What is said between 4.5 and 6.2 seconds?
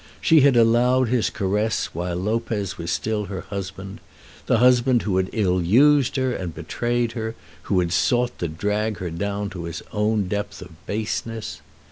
husband who had ill used